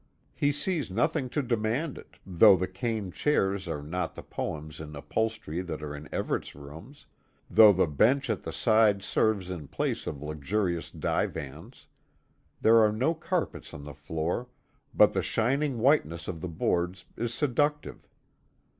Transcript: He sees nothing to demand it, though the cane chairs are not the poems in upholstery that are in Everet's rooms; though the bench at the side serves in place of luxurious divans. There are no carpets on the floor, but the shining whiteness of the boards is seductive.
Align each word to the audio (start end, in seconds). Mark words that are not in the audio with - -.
He 0.33 0.51
sees 0.51 0.89
nothing 0.89 1.29
to 1.29 1.43
demand 1.43 1.95
it, 1.95 2.17
though 2.25 2.55
the 2.57 2.67
cane 2.67 3.11
chairs 3.11 3.67
are 3.67 3.83
not 3.83 4.15
the 4.15 4.23
poems 4.23 4.79
in 4.81 4.95
upholstery 4.95 5.61
that 5.61 5.83
are 5.83 5.95
in 5.95 6.09
Everet's 6.11 6.55
rooms; 6.55 7.05
though 7.51 7.71
the 7.71 7.85
bench 7.85 8.27
at 8.27 8.41
the 8.41 8.51
side 8.51 9.03
serves 9.03 9.51
in 9.51 9.67
place 9.67 10.07
of 10.07 10.19
luxurious 10.23 10.89
divans. 10.89 11.85
There 12.61 12.79
are 12.79 12.91
no 12.91 13.13
carpets 13.13 13.75
on 13.75 13.83
the 13.83 13.93
floor, 13.93 14.47
but 14.91 15.13
the 15.13 15.21
shining 15.21 15.77
whiteness 15.77 16.27
of 16.27 16.41
the 16.41 16.49
boards 16.49 17.05
is 17.15 17.31
seductive. 17.31 18.07